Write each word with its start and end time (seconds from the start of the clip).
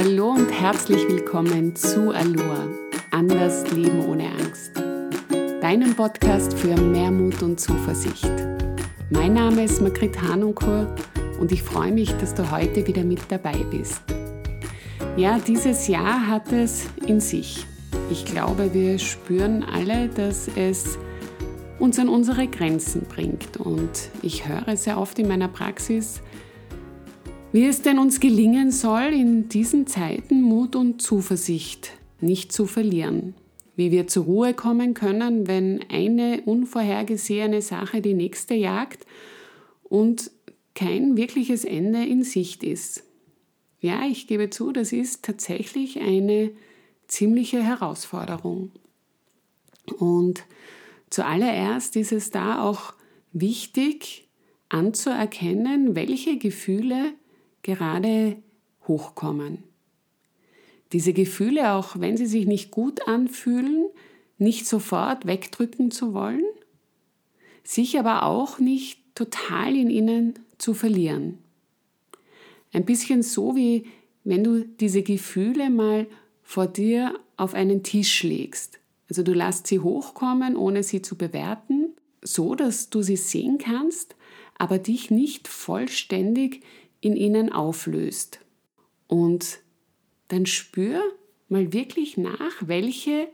Hallo 0.00 0.30
und 0.30 0.48
herzlich 0.52 1.08
willkommen 1.08 1.74
zu 1.74 2.12
Aloha, 2.12 2.68
Anders 3.10 3.68
Leben 3.72 4.06
ohne 4.06 4.28
Angst. 4.30 4.70
Deinem 5.60 5.92
Podcast 5.96 6.56
für 6.56 6.80
mehr 6.80 7.10
Mut 7.10 7.42
und 7.42 7.58
Zuversicht. 7.58 8.30
Mein 9.10 9.34
Name 9.34 9.64
ist 9.64 9.80
Margrit 9.82 10.22
Hanunkur 10.22 10.94
und 11.40 11.50
ich 11.50 11.64
freue 11.64 11.90
mich, 11.90 12.12
dass 12.18 12.32
du 12.32 12.48
heute 12.48 12.86
wieder 12.86 13.02
mit 13.02 13.22
dabei 13.28 13.56
bist. 13.72 14.02
Ja, 15.16 15.40
dieses 15.40 15.88
Jahr 15.88 16.28
hat 16.28 16.52
es 16.52 16.86
in 17.04 17.18
sich. 17.18 17.66
Ich 18.08 18.24
glaube, 18.24 18.72
wir 18.72 19.00
spüren 19.00 19.64
alle, 19.64 20.06
dass 20.10 20.46
es 20.54 20.96
uns 21.80 21.98
an 21.98 22.08
unsere 22.08 22.46
Grenzen 22.46 23.02
bringt. 23.02 23.56
Und 23.56 24.10
ich 24.22 24.46
höre 24.46 24.76
sehr 24.76 25.00
oft 25.00 25.18
in 25.18 25.26
meiner 25.26 25.48
Praxis, 25.48 26.20
wie 27.52 27.64
es 27.64 27.82
denn 27.82 27.98
uns 27.98 28.20
gelingen 28.20 28.70
soll, 28.70 29.12
in 29.14 29.48
diesen 29.48 29.86
Zeiten 29.86 30.42
Mut 30.42 30.76
und 30.76 31.00
Zuversicht 31.00 31.92
nicht 32.20 32.52
zu 32.52 32.66
verlieren. 32.66 33.34
Wie 33.74 33.90
wir 33.90 34.06
zur 34.06 34.24
Ruhe 34.24 34.54
kommen 34.54 34.92
können, 34.92 35.46
wenn 35.46 35.84
eine 35.88 36.42
unvorhergesehene 36.44 37.62
Sache 37.62 38.02
die 38.02 38.14
nächste 38.14 38.54
jagt 38.54 39.06
und 39.84 40.30
kein 40.74 41.16
wirkliches 41.16 41.64
Ende 41.64 42.04
in 42.04 42.22
Sicht 42.22 42.62
ist. 42.62 43.04
Ja, 43.80 44.02
ich 44.06 44.26
gebe 44.26 44.50
zu, 44.50 44.72
das 44.72 44.92
ist 44.92 45.24
tatsächlich 45.24 46.00
eine 46.00 46.50
ziemliche 47.06 47.62
Herausforderung. 47.62 48.72
Und 49.98 50.44
zuallererst 51.08 51.96
ist 51.96 52.12
es 52.12 52.30
da 52.30 52.62
auch 52.62 52.92
wichtig 53.32 54.28
anzuerkennen, 54.68 55.94
welche 55.94 56.36
Gefühle 56.36 57.14
gerade 57.68 58.42
hochkommen. 58.86 59.62
Diese 60.92 61.12
Gefühle, 61.12 61.72
auch 61.72 62.00
wenn 62.00 62.16
sie 62.16 62.24
sich 62.24 62.46
nicht 62.46 62.70
gut 62.70 63.06
anfühlen, 63.06 63.84
nicht 64.38 64.66
sofort 64.66 65.26
wegdrücken 65.26 65.90
zu 65.90 66.14
wollen, 66.14 66.44
sich 67.62 67.98
aber 67.98 68.22
auch 68.22 68.58
nicht 68.58 69.00
total 69.14 69.76
in 69.76 69.90
ihnen 69.90 70.38
zu 70.56 70.72
verlieren. 70.72 71.36
Ein 72.72 72.86
bisschen 72.86 73.22
so 73.22 73.54
wie 73.54 73.84
wenn 74.24 74.44
du 74.44 74.64
diese 74.64 75.02
Gefühle 75.02 75.68
mal 75.68 76.06
vor 76.42 76.66
dir 76.66 77.18
auf 77.36 77.52
einen 77.52 77.82
Tisch 77.82 78.22
legst. 78.22 78.78
Also 79.10 79.22
du 79.22 79.34
lässt 79.34 79.66
sie 79.66 79.80
hochkommen, 79.80 80.56
ohne 80.56 80.82
sie 80.82 81.02
zu 81.02 81.16
bewerten, 81.16 81.92
so 82.22 82.54
dass 82.54 82.88
du 82.88 83.02
sie 83.02 83.16
sehen 83.16 83.58
kannst, 83.58 84.16
aber 84.58 84.78
dich 84.78 85.10
nicht 85.10 85.48
vollständig 85.48 86.62
in 87.00 87.16
ihnen 87.16 87.52
auflöst. 87.52 88.40
Und 89.06 89.60
dann 90.28 90.46
spür 90.46 91.02
mal 91.48 91.72
wirklich 91.72 92.16
nach, 92.16 92.52
welche 92.60 93.28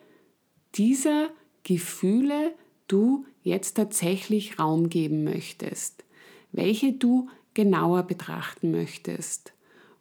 dieser 0.75 1.31
Gefühle 1.63 2.55
du 2.89 3.25
jetzt 3.43 3.75
tatsächlich 3.75 4.59
Raum 4.59 4.89
geben 4.89 5.25
möchtest, 5.25 6.05
welche 6.53 6.93
du 6.93 7.29
genauer 7.55 8.05
betrachten 8.05 8.71
möchtest 8.71 9.53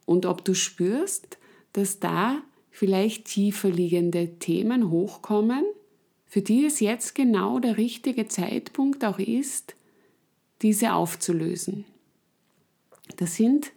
und 0.06 0.26
ob 0.26 0.44
du 0.44 0.54
spürst, 0.54 1.38
dass 1.74 2.00
da 2.00 2.42
vielleicht 2.72 3.26
tiefer 3.26 3.70
liegende 3.70 4.40
Themen 4.40 4.90
hochkommen, 4.90 5.64
für 6.26 6.42
die 6.42 6.66
es 6.66 6.80
jetzt 6.80 7.14
genau 7.16 7.60
der 7.60 7.78
richtige 7.78 8.28
Zeitpunkt 8.28 9.06
auch 9.06 9.20
ist, 9.20 9.76
diese 10.62 10.94
aufzulösen. 10.94 11.86
Das 13.18 13.36
sind 13.36 13.72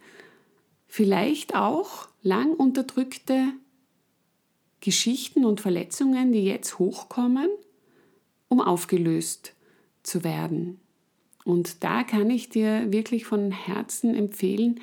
vielleicht 0.87 1.55
auch 1.55 2.07
lang 2.21 2.53
unterdrückte 2.53 3.53
Geschichten 4.81 5.45
und 5.45 5.61
Verletzungen, 5.61 6.31
die 6.31 6.43
jetzt 6.43 6.79
hochkommen, 6.79 7.49
um 8.47 8.61
aufgelöst 8.61 9.53
zu 10.03 10.23
werden. 10.23 10.79
Und 11.43 11.83
da 11.83 12.03
kann 12.03 12.29
ich 12.29 12.49
dir 12.49 12.91
wirklich 12.91 13.25
von 13.25 13.51
Herzen 13.51 14.15
empfehlen, 14.15 14.79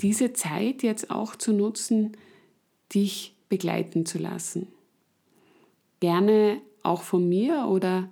diese 0.00 0.32
Zeit 0.32 0.82
jetzt 0.82 1.10
auch 1.10 1.36
zu 1.36 1.52
nutzen, 1.52 2.16
dich 2.94 3.34
begleiten 3.48 4.04
zu 4.04 4.18
lassen. 4.18 4.68
Gerne 6.00 6.60
auch 6.82 7.02
von 7.02 7.28
mir 7.28 7.66
oder 7.68 8.08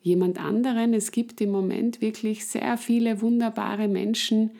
jemand 0.00 0.38
anderen. 0.40 0.94
Es 0.94 1.10
gibt 1.10 1.40
im 1.40 1.50
Moment 1.50 2.00
wirklich 2.00 2.46
sehr 2.46 2.78
viele 2.78 3.20
wunderbare 3.20 3.88
Menschen, 3.88 4.50
die 4.52 4.56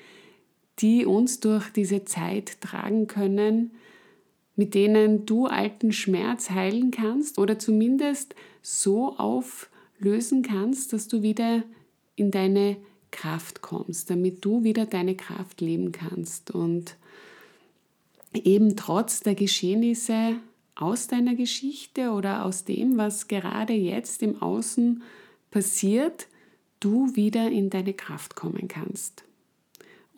uns 1.06 1.40
durch 1.40 1.70
diese 1.70 2.04
Zeit 2.04 2.60
tragen 2.60 3.06
können, 3.06 3.72
mit 4.56 4.74
denen 4.74 5.24
du 5.26 5.46
alten 5.46 5.92
Schmerz 5.92 6.50
heilen 6.50 6.90
kannst 6.90 7.38
oder 7.38 7.58
zumindest 7.58 8.34
so 8.62 9.16
auflösen 9.16 10.42
kannst, 10.42 10.92
dass 10.92 11.08
du 11.08 11.22
wieder 11.22 11.62
in 12.16 12.30
deine 12.30 12.76
Kraft 13.10 13.62
kommst, 13.62 14.10
damit 14.10 14.44
du 14.44 14.64
wieder 14.64 14.86
deine 14.86 15.14
Kraft 15.14 15.60
leben 15.60 15.92
kannst 15.92 16.50
und 16.50 16.96
eben 18.34 18.76
trotz 18.76 19.20
der 19.20 19.34
Geschehnisse 19.34 20.36
aus 20.74 21.06
deiner 21.06 21.34
Geschichte 21.34 22.10
oder 22.10 22.44
aus 22.44 22.64
dem, 22.64 22.96
was 22.96 23.28
gerade 23.28 23.72
jetzt 23.72 24.22
im 24.22 24.40
Außen 24.42 25.02
passiert, 25.50 26.26
du 26.80 27.14
wieder 27.16 27.50
in 27.50 27.70
deine 27.70 27.94
Kraft 27.94 28.36
kommen 28.36 28.68
kannst. 28.68 29.24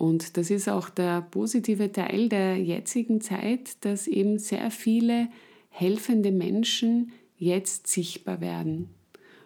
Und 0.00 0.38
das 0.38 0.48
ist 0.48 0.66
auch 0.66 0.88
der 0.88 1.20
positive 1.20 1.92
Teil 1.92 2.30
der 2.30 2.56
jetzigen 2.56 3.20
Zeit, 3.20 3.84
dass 3.84 4.06
eben 4.06 4.38
sehr 4.38 4.70
viele 4.70 5.28
helfende 5.68 6.32
Menschen 6.32 7.12
jetzt 7.36 7.86
sichtbar 7.86 8.40
werden. 8.40 8.88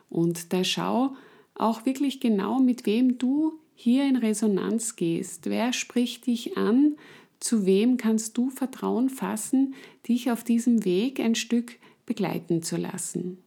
Und 0.09 0.53
da 0.53 0.63
schau 0.63 1.17
auch 1.57 1.87
wirklich 1.87 2.21
genau, 2.21 2.61
mit 2.61 2.87
wem 2.87 3.19
du 3.19 3.59
hier 3.75 4.07
in 4.09 4.15
Resonanz 4.15 4.95
gehst. 4.95 5.47
Wer 5.47 5.73
spricht 5.73 6.29
dich 6.29 6.57
an? 6.57 6.95
Zu 7.41 7.67
wem 7.67 7.97
kannst 7.97 8.39
du 8.39 8.49
Vertrauen 8.49 9.11
fassen, 9.11 9.75
dich 10.07 10.31
auf 10.31 10.45
diesem 10.45 10.85
Weg 10.85 11.19
ein 11.19 11.35
Stück 11.35 11.81
begleiten 12.07 12.63
zu 12.63 12.77
lassen? 12.77 13.39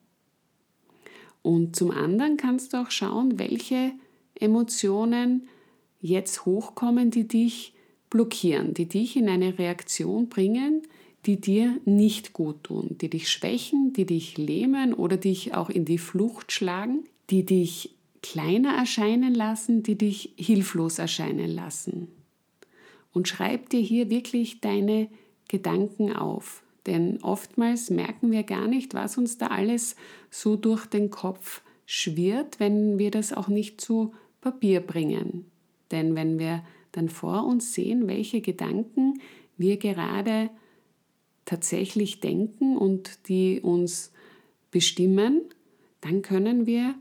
Und 1.42 1.74
zum 1.78 1.92
anderen 1.92 2.36
kannst 2.36 2.74
du 2.74 2.82
auch 2.82 2.92
schauen, 2.92 3.40
welche 3.40 3.94
Emotionen 4.36 5.48
jetzt 6.00 6.46
hochkommen, 6.46 7.12
die 7.12 7.28
dich 7.28 7.74
blockieren, 8.10 8.74
die 8.74 8.88
dich 8.88 9.16
in 9.16 9.30
eine 9.30 9.58
Reaktion 9.60 10.30
bringen, 10.30 10.84
die 11.26 11.42
dir 11.42 11.80
nicht 11.86 12.34
gut 12.34 12.64
tun, 12.64 12.96
die 13.02 13.10
dich 13.10 13.30
schwächen, 13.30 13.92
die 13.94 14.06
dich 14.06 14.38
lähmen 14.38 14.94
oder 14.94 15.18
dich 15.18 15.54
auch 15.54 15.70
in 15.70 15.84
die 15.84 15.98
Flucht 15.98 16.52
schlagen, 16.52 17.04
die 17.30 17.44
dich 17.44 17.96
kleiner 18.22 18.76
erscheinen 18.76 19.34
lassen, 19.34 19.84
die 19.84 19.98
dich 19.98 20.34
hilflos 20.38 21.00
erscheinen 21.00 21.50
lassen. 21.50 22.08
Und 23.14 23.28
schreib 23.28 23.70
dir 23.70 23.82
hier 23.82 24.10
wirklich 24.10 24.62
deine 24.62 25.10
Gedanken 25.50 26.14
auf, 26.14 26.64
denn 26.86 27.22
oftmals 27.22 27.90
merken 27.90 28.32
wir 28.32 28.44
gar 28.44 28.68
nicht, 28.68 28.94
was 28.94 29.18
uns 29.18 29.38
da 29.38 29.48
alles 29.48 29.96
so 30.30 30.56
durch 30.56 30.86
den 30.86 31.10
Kopf 31.10 31.62
schwirrt, 31.86 32.60
wenn 32.60 33.00
wir 33.00 33.12
das 33.12 33.34
auch 33.34 33.50
nicht 33.50 33.82
zu 33.82 34.14
Papier 34.40 34.80
bringen. 34.80 35.46
Denn 35.92 36.16
wenn 36.16 36.40
wir 36.40 36.64
dann 36.92 37.10
vor 37.10 37.46
uns 37.46 37.74
sehen, 37.74 38.08
welche 38.08 38.42
Gedanken 38.42 39.22
wir 39.58 39.78
gerade 39.78 40.50
tatsächlich 41.46 42.20
denken 42.20 42.78
und 42.78 43.28
die 43.30 43.62
uns 43.62 44.12
bestimmen, 44.72 45.42
dann 46.02 46.22
können 46.22 46.66
wir 46.66 46.96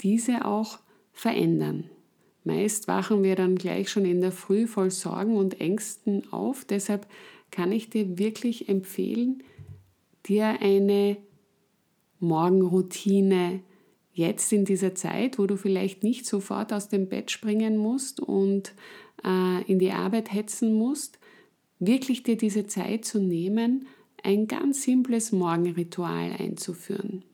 diese 0.00 0.44
auch 0.44 0.78
verändern. 1.12 1.90
Meist 2.44 2.86
wachen 2.86 3.22
wir 3.22 3.34
dann 3.34 3.56
gleich 3.56 3.88
schon 3.88 4.04
in 4.04 4.20
der 4.20 4.30
Früh 4.30 4.66
voll 4.66 4.90
Sorgen 4.90 5.36
und 5.36 5.60
Ängsten 5.60 6.32
auf. 6.32 6.64
Deshalb 6.64 7.08
kann 7.50 7.72
ich 7.72 7.90
dir 7.90 8.18
wirklich 8.18 8.68
empfehlen, 8.68 9.42
dir 10.26 10.60
eine 10.60 11.16
Morgenroutine 12.20 13.60
jetzt 14.16 14.50
in 14.52 14.64
dieser 14.64 14.94
Zeit, 14.94 15.38
wo 15.38 15.46
du 15.46 15.56
vielleicht 15.56 16.02
nicht 16.02 16.26
sofort 16.26 16.72
aus 16.72 16.88
dem 16.88 17.08
Bett 17.08 17.30
springen 17.30 17.76
musst 17.76 18.18
und 18.18 18.72
äh, 19.22 19.62
in 19.70 19.78
die 19.78 19.92
Arbeit 19.92 20.32
hetzen 20.32 20.72
musst, 20.72 21.18
wirklich 21.78 22.22
dir 22.22 22.38
diese 22.38 22.66
Zeit 22.66 23.04
zu 23.04 23.20
nehmen, 23.20 23.86
ein 24.22 24.48
ganz 24.48 24.82
simples 24.82 25.32
Morgenritual 25.32 26.32
einzuführen, 26.32 27.24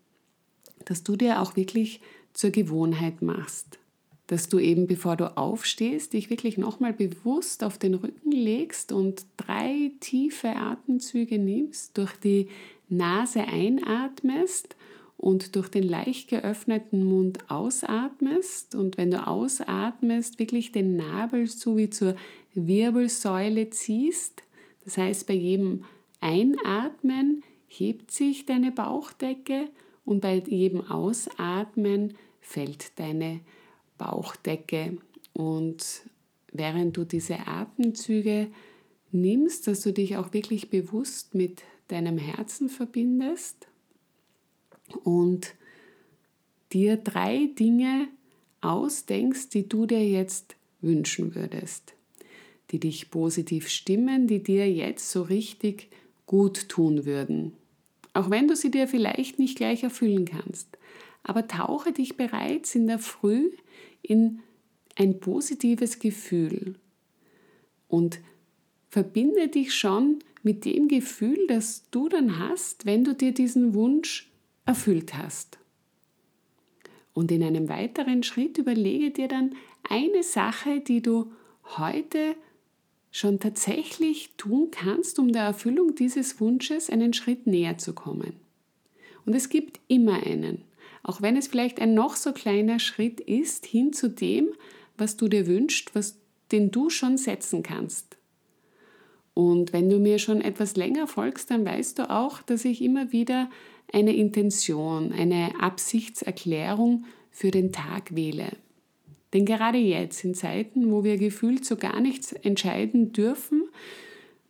dass 0.85 1.05
du 1.05 1.15
dir 1.15 1.41
auch 1.41 1.55
wirklich 1.55 2.01
zur 2.35 2.51
Gewohnheit 2.51 3.23
machst, 3.23 3.79
dass 4.27 4.49
du 4.49 4.59
eben 4.59 4.89
bevor 4.89 5.17
du 5.17 5.37
aufstehst, 5.37 6.15
dich 6.15 6.31
wirklich 6.31 6.59
nochmal 6.59 6.93
bewusst 6.93 7.63
auf 7.63 7.79
den 7.79 7.95
Rücken 7.95 8.33
legst 8.33 8.91
und 8.91 9.25
drei 9.37 9.93
tiefe 10.01 10.57
Atemzüge 10.57 11.39
nimmst, 11.39 11.97
durch 11.97 12.15
die 12.17 12.49
Nase 12.89 13.45
einatmest 13.45 14.75
und 15.23 15.55
durch 15.55 15.69
den 15.69 15.85
leicht 15.85 16.31
geöffneten 16.31 17.05
Mund 17.05 17.49
ausatmest 17.49 18.75
und 18.75 18.99
wenn 18.99 19.13
du 19.13 19.25
ausatmest, 19.25 20.41
wirklich 20.41 20.73
den 20.73 20.97
Nabel 20.97 21.47
so 21.47 21.77
wie 21.77 21.89
zur 21.89 22.17
Wirbelsäule 22.55 23.71
ziehst, 23.71 24.43
Das 24.85 24.99
heißt, 24.99 25.29
bei 25.29 25.35
jedem 25.35 25.85
Einatmen 26.21 27.45
hebt 27.69 28.11
sich 28.11 28.47
deine 28.47 28.73
Bauchdecke 28.73 29.69
und 30.05 30.23
bei 30.23 30.43
jedem 30.45 30.81
Ausatmen 30.91 32.15
fällt 32.41 32.99
deine 32.99 33.43
Bauchdecke. 33.99 34.99
Und 35.35 36.03
während 36.51 36.97
du 36.97 37.05
diese 37.05 37.47
Atemzüge 37.47 38.49
nimmst, 39.13 39.69
dass 39.69 39.83
du 39.83 39.93
dich 39.93 40.17
auch 40.17 40.33
wirklich 40.33 40.69
bewusst 40.69 41.37
mit 41.37 41.63
deinem 41.87 42.19
Herzen 42.19 42.69
verbindest 42.69 43.69
und 44.97 45.55
dir 46.73 46.97
drei 46.97 47.51
Dinge 47.59 48.09
ausdenkst, 48.61 49.51
die 49.51 49.69
du 49.69 49.87
dir 49.87 50.07
jetzt 50.07 50.57
wünschen 50.81 51.35
würdest, 51.35 51.95
die 52.71 52.81
dich 52.81 53.11
positiv 53.11 53.69
stimmen, 53.69 54.27
die 54.27 54.43
dir 54.43 54.71
jetzt 54.71 55.11
so 55.11 55.23
richtig 55.23 55.89
gut 56.27 56.69
tun 56.69 57.05
würden. 57.05 57.53
Auch 58.15 58.31
wenn 58.31 58.49
du 58.49 58.57
sie 58.57 58.71
dir 58.71 58.89
vielleicht 58.89 59.39
nicht 59.39 59.57
gleich 59.57 59.83
erfüllen 59.83 60.25
kannst. 60.25 60.69
Aber 61.23 61.47
tauche 61.47 61.93
dich 61.93 62.17
bereits 62.17 62.75
in 62.75 62.87
der 62.87 62.99
Früh 62.99 63.51
in 64.03 64.41
ein 64.97 65.21
positives 65.21 65.99
Gefühl 65.99 66.75
und 67.89 68.21
verbinde 68.89 69.49
dich 69.49 69.75
schon 69.75 70.19
mit 70.43 70.65
dem 70.65 70.89
Gefühl, 70.89 71.47
das 71.47 71.85
du 71.91 72.09
dann 72.09 72.39
hast, 72.39 72.85
wenn 72.85 73.05
du 73.05 73.15
dir 73.15 73.33
diesen 73.33 73.75
Wunsch 73.75 74.32
erfüllt 74.65 75.15
hast. 75.15 75.59
Und 77.15 77.31
in 77.31 77.43
einem 77.43 77.69
weiteren 77.69 78.23
Schritt 78.23 78.59
überlege 78.59 79.11
dir 79.11 79.29
dann 79.29 79.55
eine 79.89 80.23
Sache, 80.23 80.81
die 80.81 81.03
du 81.03 81.33
heute 81.77 82.37
schon 83.11 83.39
tatsächlich 83.39 84.31
tun 84.39 84.71
kannst, 84.71 85.19
um 85.19 85.33
der 85.33 85.43
Erfüllung 85.43 85.95
dieses 85.95 86.41
Wunsches 86.41 86.89
einen 86.89 87.13
Schritt 87.13 87.47
näher 87.47 87.77
zu 87.77 87.93
kommen. 87.93 88.37
Und 89.27 89.35
es 89.35 89.51
gibt 89.51 89.81
immer 89.89 90.27
einen, 90.27 90.65
auch 91.03 91.21
wenn 91.21 91.37
es 91.37 91.49
vielleicht 91.49 91.81
ein 91.81 91.95
noch 91.95 92.17
so 92.17 92.33
kleiner 92.33 92.79
Schritt 92.79 93.21
ist, 93.21 93.67
hin 93.67 93.93
zu 93.93 94.09
dem, 94.09 94.49
was 94.97 95.17
du 95.17 95.29
dir 95.29 95.47
wünschst, 95.47 95.95
was, 95.95 96.19
den 96.51 96.71
du 96.71 96.89
schon 96.89 97.19
setzen 97.19 97.63
kannst. 97.63 98.17
Und 99.35 99.73
wenn 99.73 99.89
du 99.89 99.99
mir 99.99 100.19
schon 100.19 100.41
etwas 100.41 100.77
länger 100.77 101.07
folgst, 101.07 101.51
dann 101.51 101.65
weißt 101.65 101.99
du 101.99 102.11
auch, 102.11 102.43
dass 102.43 102.65
ich 102.65 102.83
immer 102.83 103.13
wieder 103.13 103.49
eine 103.93 104.15
Intention, 104.15 105.13
eine 105.13 105.53
Absichtserklärung 105.61 107.07
für 107.31 107.51
den 107.51 107.73
Tag 107.73 108.15
wähle. 108.15 108.49
Denn 109.33 109.47
gerade 109.47 109.79
jetzt, 109.79 110.25
in 110.25 110.35
Zeiten, 110.35 110.91
wo 110.93 111.05
wir 111.05 111.17
gefühlt 111.17 111.65
so 111.65 111.77
gar 111.77 112.01
nichts 112.01 112.33
entscheiden 112.33 113.13
dürfen 113.13 113.63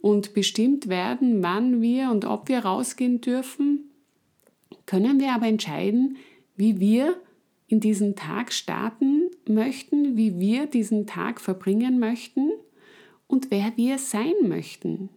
und 0.01 0.35
bestimmt 0.35 0.89
werden, 0.89 1.43
wann 1.43 1.81
wir 1.81 2.11
und 2.11 2.25
ob 2.25 2.49
wir 2.49 2.61
rausgehen 2.61 3.21
dürfen, 3.21 3.91
können 4.87 5.21
wir 5.21 5.33
aber 5.33 5.47
entscheiden, 5.47 6.17
wie 6.57 6.81
wir 6.81 7.17
in 7.69 7.79
diesen 7.79 8.17
Tag 8.17 8.53
starten 8.53 9.31
möchten, 9.49 10.17
wie 10.17 10.41
wir 10.41 10.67
diesen 10.67 11.07
Tag 11.07 11.41
verbringen 11.41 12.01
möchten 12.01 12.51
und 13.33 13.51
wer 13.51 13.73
wir 13.77 13.97
sein 13.97 14.35
möchten. 14.43 15.09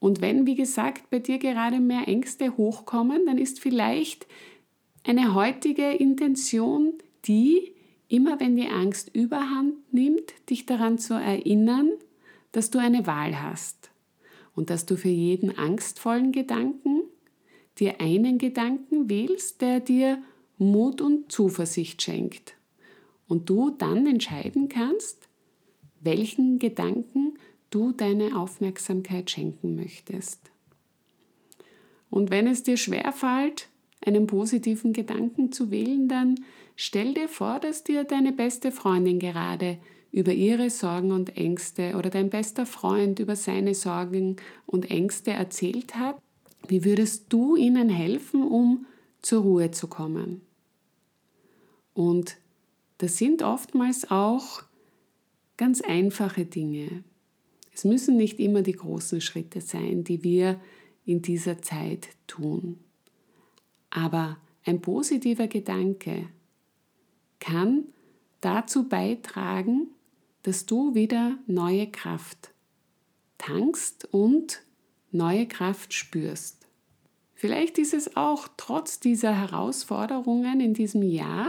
Und 0.00 0.20
wenn, 0.20 0.46
wie 0.46 0.56
gesagt, 0.56 1.10
bei 1.10 1.20
dir 1.20 1.38
gerade 1.38 1.78
mehr 1.78 2.08
Ängste 2.08 2.56
hochkommen, 2.56 3.24
dann 3.24 3.38
ist 3.38 3.60
vielleicht 3.60 4.26
eine 5.04 5.32
heutige 5.32 5.92
Intention 5.92 6.94
die, 7.24 7.72
immer 8.08 8.40
wenn 8.40 8.56
die 8.56 8.66
Angst 8.66 9.14
überhand 9.14 9.74
nimmt, 9.92 10.34
dich 10.50 10.66
daran 10.66 10.98
zu 10.98 11.14
erinnern, 11.14 11.92
dass 12.50 12.70
du 12.70 12.80
eine 12.80 13.06
Wahl 13.06 13.40
hast 13.40 13.92
und 14.56 14.68
dass 14.68 14.84
du 14.84 14.96
für 14.96 15.08
jeden 15.08 15.56
angstvollen 15.56 16.32
Gedanken 16.32 17.02
dir 17.78 18.00
einen 18.00 18.38
Gedanken 18.38 19.08
wählst, 19.08 19.60
der 19.60 19.78
dir 19.78 20.20
Mut 20.58 21.00
und 21.00 21.30
Zuversicht 21.30 22.02
schenkt 22.02 22.56
und 23.28 23.48
du 23.48 23.70
dann 23.70 24.04
entscheiden 24.04 24.68
kannst, 24.68 25.25
welchen 26.00 26.58
Gedanken 26.58 27.38
du 27.70 27.92
deine 27.92 28.38
Aufmerksamkeit 28.38 29.30
schenken 29.30 29.74
möchtest. 29.74 30.50
Und 32.10 32.30
wenn 32.30 32.46
es 32.46 32.62
dir 32.62 32.76
schwerfällt, 32.76 33.68
einen 34.00 34.26
positiven 34.26 34.92
Gedanken 34.92 35.52
zu 35.52 35.70
wählen, 35.70 36.08
dann 36.08 36.36
stell 36.76 37.14
dir 37.14 37.28
vor, 37.28 37.58
dass 37.58 37.82
dir 37.84 38.04
deine 38.04 38.32
beste 38.32 38.70
Freundin 38.70 39.18
gerade 39.18 39.78
über 40.12 40.32
ihre 40.32 40.70
Sorgen 40.70 41.12
und 41.12 41.36
Ängste 41.36 41.94
oder 41.96 42.08
dein 42.08 42.30
bester 42.30 42.64
Freund 42.64 43.18
über 43.18 43.36
seine 43.36 43.74
Sorgen 43.74 44.36
und 44.64 44.90
Ängste 44.90 45.32
erzählt 45.32 45.96
hat. 45.96 46.16
Wie 46.68 46.84
würdest 46.84 47.26
du 47.28 47.56
ihnen 47.56 47.90
helfen, 47.90 48.42
um 48.42 48.86
zur 49.20 49.42
Ruhe 49.42 49.72
zu 49.72 49.88
kommen? 49.88 50.40
Und 51.92 52.38
das 52.98 53.18
sind 53.18 53.42
oftmals 53.42 54.10
auch 54.10 54.62
ganz 55.56 55.80
einfache 55.80 56.44
Dinge. 56.44 57.04
Es 57.72 57.84
müssen 57.84 58.16
nicht 58.16 58.38
immer 58.38 58.62
die 58.62 58.72
großen 58.72 59.20
Schritte 59.20 59.60
sein, 59.60 60.04
die 60.04 60.22
wir 60.22 60.60
in 61.04 61.22
dieser 61.22 61.62
Zeit 61.62 62.08
tun. 62.26 62.78
Aber 63.90 64.38
ein 64.64 64.80
positiver 64.80 65.46
Gedanke 65.46 66.28
kann 67.38 67.84
dazu 68.40 68.88
beitragen, 68.88 69.88
dass 70.42 70.66
du 70.66 70.94
wieder 70.94 71.38
neue 71.46 71.86
Kraft 71.90 72.50
tankst 73.38 74.08
und 74.12 74.62
neue 75.12 75.46
Kraft 75.46 75.92
spürst. 75.92 76.66
Vielleicht 77.34 77.78
ist 77.78 77.94
es 77.94 78.16
auch 78.16 78.48
trotz 78.56 78.98
dieser 78.98 79.34
Herausforderungen 79.38 80.60
in 80.60 80.74
diesem 80.74 81.02
Jahr 81.02 81.48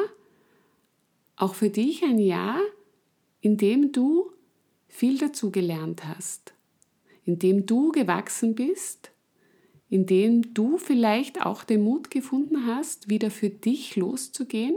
auch 1.38 1.54
für 1.54 1.70
dich 1.70 2.04
ein 2.04 2.20
Jahr, 2.20 2.60
in 3.48 3.56
dem 3.56 3.94
du 3.94 4.34
viel 4.90 5.18
dazugelernt 5.18 6.04
hast, 6.04 6.54
in 7.24 7.40
dem 7.40 7.66
du 7.66 7.94
gewachsen 7.94 8.56
bist, 8.56 9.14
in 9.90 10.06
dem 10.06 10.54
du 10.54 10.78
vielleicht 10.78 11.46
auch 11.46 11.64
den 11.64 11.82
Mut 11.82 12.12
gefunden 12.12 12.66
hast, 12.66 13.10
wieder 13.10 13.32
für 13.32 13.50
dich 13.50 13.96
loszugehen, 13.96 14.76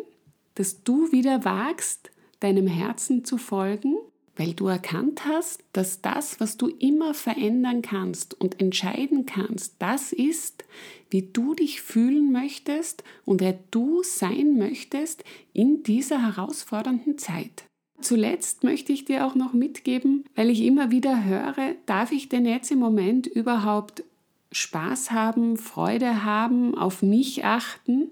dass 0.55 0.85
du 0.85 1.11
wieder 1.11 1.45
wagst, 1.45 2.13
deinem 2.39 2.69
Herzen 2.69 3.25
zu 3.25 3.39
folgen, 3.39 3.97
weil 4.37 4.55
du 4.55 4.69
erkannt 4.69 5.25
hast, 5.27 5.65
dass 5.73 6.01
das, 6.01 6.39
was 6.39 6.57
du 6.57 6.69
immer 6.69 7.13
verändern 7.13 7.83
kannst 7.83 8.41
und 8.41 8.61
entscheiden 8.61 9.27
kannst, 9.27 9.75
das 9.81 10.13
ist, 10.13 10.63
wie 11.11 11.23
du 11.23 11.55
dich 11.57 11.83
fühlen 11.83 12.31
möchtest 12.31 13.03
und 13.25 13.41
wer 13.41 13.59
du 13.73 14.05
sein 14.05 14.59
möchtest 14.59 15.25
in 15.53 15.83
dieser 15.83 16.23
herausfordernden 16.23 17.19
Zeit. 17.19 17.65
Zuletzt 18.01 18.65
möchte 18.65 18.93
ich 18.93 19.05
dir 19.05 19.27
auch 19.27 19.35
noch 19.35 19.53
mitgeben, 19.53 20.25
weil 20.35 20.51
ich 20.51 20.63
immer 20.63 20.91
wieder 20.91 21.25
höre, 21.25 21.75
darf 21.87 22.13
ich 22.13 22.29
denn 22.29 22.47
jetzt 22.47 22.71
im 22.71 22.79
Moment 22.79 23.27
überhaupt 23.27 24.05
Spaß 24.53 25.11
haben, 25.11 25.57
Freude 25.57 26.25
haben, 26.25 26.77
auf 26.77 27.03
mich 27.03 27.45
achten? 27.45 28.11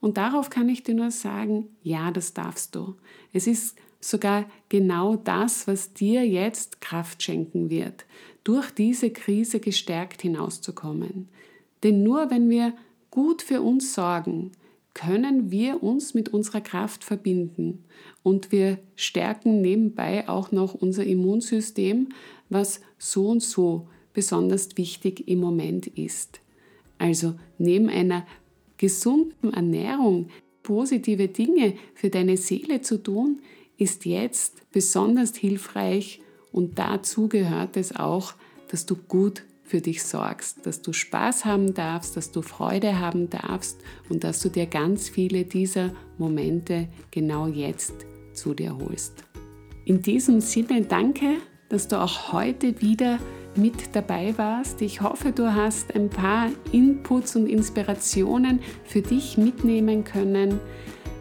Und 0.00 0.16
darauf 0.16 0.50
kann 0.50 0.68
ich 0.68 0.82
dir 0.82 0.94
nur 0.94 1.10
sagen, 1.10 1.68
ja, 1.82 2.10
das 2.10 2.34
darfst 2.34 2.74
du. 2.74 2.96
Es 3.32 3.46
ist 3.46 3.76
sogar 4.00 4.46
genau 4.68 5.16
das, 5.16 5.66
was 5.66 5.92
dir 5.92 6.26
jetzt 6.26 6.80
Kraft 6.80 7.22
schenken 7.22 7.70
wird, 7.70 8.04
durch 8.44 8.70
diese 8.70 9.10
Krise 9.10 9.60
gestärkt 9.60 10.22
hinauszukommen. 10.22 11.28
Denn 11.82 12.02
nur 12.02 12.30
wenn 12.30 12.50
wir 12.50 12.74
gut 13.10 13.42
für 13.42 13.62
uns 13.62 13.94
sorgen, 13.94 14.52
können 14.94 15.50
wir 15.50 15.82
uns 15.82 16.14
mit 16.14 16.28
unserer 16.28 16.60
Kraft 16.60 17.04
verbinden 17.04 17.84
und 18.22 18.52
wir 18.52 18.78
stärken 18.96 19.60
nebenbei 19.60 20.28
auch 20.28 20.52
noch 20.52 20.74
unser 20.74 21.04
Immunsystem, 21.04 22.08
was 22.48 22.80
so 22.98 23.28
und 23.28 23.42
so 23.42 23.88
besonders 24.12 24.76
wichtig 24.76 25.26
im 25.28 25.40
Moment 25.40 25.86
ist. 25.86 26.40
Also 26.98 27.34
neben 27.58 27.88
einer 27.88 28.26
gesunden 28.76 29.52
Ernährung 29.52 30.28
positive 30.62 31.28
Dinge 31.28 31.74
für 31.94 32.10
deine 32.10 32.36
Seele 32.36 32.80
zu 32.82 33.02
tun, 33.02 33.40
ist 33.78 34.04
jetzt 34.04 34.70
besonders 34.70 35.36
hilfreich 35.36 36.20
und 36.52 36.78
dazu 36.78 37.28
gehört 37.28 37.76
es 37.76 37.96
auch, 37.96 38.34
dass 38.68 38.86
du 38.86 38.96
gut 38.96 39.42
für 39.64 39.80
dich 39.80 40.02
sorgst, 40.02 40.66
dass 40.66 40.82
du 40.82 40.92
Spaß 40.92 41.44
haben 41.44 41.74
darfst, 41.74 42.16
dass 42.16 42.30
du 42.30 42.42
Freude 42.42 43.00
haben 43.00 43.30
darfst 43.30 43.80
und 44.08 44.22
dass 44.22 44.40
du 44.40 44.50
dir 44.50 44.66
ganz 44.66 45.08
viele 45.08 45.44
dieser 45.44 45.92
Momente 46.18 46.88
genau 47.10 47.46
jetzt 47.46 47.94
zu 48.34 48.54
dir 48.54 48.76
holst. 48.76 49.24
In 49.84 50.02
diesem 50.02 50.40
Sinne 50.40 50.82
danke, 50.82 51.38
dass 51.68 51.88
du 51.88 52.00
auch 52.00 52.32
heute 52.32 52.80
wieder 52.80 53.18
mit 53.56 53.94
dabei 53.94 54.34
warst. 54.36 54.80
Ich 54.82 55.00
hoffe, 55.00 55.32
du 55.32 55.54
hast 55.54 55.94
ein 55.94 56.08
paar 56.08 56.48
Inputs 56.70 57.36
und 57.36 57.46
Inspirationen 57.46 58.60
für 58.84 59.02
dich 59.02 59.36
mitnehmen 59.36 60.04
können. 60.04 60.60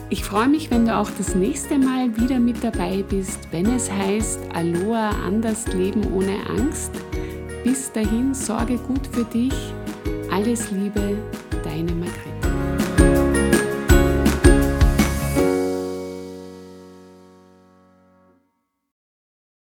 Ich 0.08 0.22
freue 0.22 0.48
mich, 0.48 0.70
wenn 0.70 0.86
du 0.86 0.96
auch 0.96 1.10
das 1.18 1.34
nächste 1.34 1.78
Mal 1.78 2.16
wieder 2.16 2.38
mit 2.38 2.62
dabei 2.62 3.02
bist, 3.08 3.40
wenn 3.50 3.66
es 3.66 3.90
heißt 3.90 4.38
Aloha, 4.54 5.10
anders 5.26 5.66
leben 5.72 6.12
ohne 6.14 6.36
Angst. 6.48 6.92
Bis 7.64 7.90
dahin, 7.90 8.32
sorge 8.32 8.76
gut 8.76 9.04
für 9.10 9.24
dich. 9.24 9.52
Alles 10.30 10.70
Liebe. 10.70 11.18